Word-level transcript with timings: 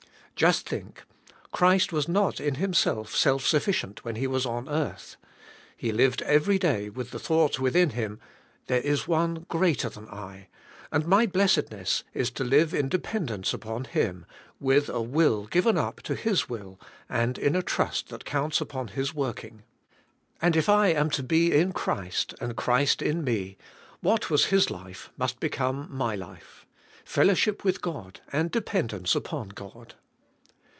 Just 0.33 0.67
think, 0.67 1.03
Christ 1.51 1.93
was 1.93 2.07
not, 2.07 2.39
in 2.39 2.55
Himself, 2.55 3.15
self 3.15 3.43
sufiB.cient 3.43 4.03
when 4.03 4.15
He 4.15 4.25
was 4.25 4.43
on 4.43 4.67
earth. 4.67 5.15
He 5.77 5.91
lived 5.91 6.23
every 6.23 6.57
day 6.57 6.89
with 6.89 7.11
the 7.11 7.19
thought 7.19 7.59
within 7.59 7.91
Him: 7.91 8.19
There 8.65 8.81
is 8.81 9.07
one 9.07 9.45
greater 9.49 9.87
than 9.87 10.07
I, 10.09 10.47
and 10.91 11.05
my 11.05 11.27
blessedness 11.27 12.03
is 12.15 12.31
to 12.31 12.43
live 12.43 12.73
in 12.73 12.89
dependence 12.89 13.53
upon 13.53 13.83
Him, 13.83 14.25
with 14.59 14.89
a 14.89 14.99
will 14.99 15.45
given 15.45 15.77
up 15.77 16.01
to 16.03 16.15
His 16.15 16.49
will 16.49 16.79
and 17.07 17.37
in 17.37 17.55
a 17.55 17.61
trust 17.61 18.09
that 18.09 18.25
counts 18.25 18.59
upon 18.59 18.87
His 18.87 19.13
working. 19.13 19.61
And 20.41 20.55
if 20.55 20.67
I 20.67 20.87
am 20.87 21.11
to 21.11 21.21
be 21.21 21.55
in 21.55 21.71
Christ 21.71 22.33
and 22.41 22.55
Christ 22.55 23.03
in 23.03 23.23
me, 23.23 23.59
what 23.99 24.31
was 24.31 24.45
His 24.45 24.71
life 24.71 25.11
must 25.17 25.39
become 25.39 25.87
my 25.91 26.15
life; 26.15 26.65
fellowship 27.05 27.63
with 27.63 27.83
God 27.83 28.21
and 28.33 28.49
dependence 28.49 29.13
upon 29.13 29.49
God. 29.49 29.93